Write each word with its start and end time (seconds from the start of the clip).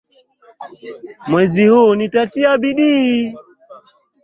Mwezi 1.29 1.67
huu 1.67 1.95
nitatia 1.95 2.57
bidii 2.57 3.35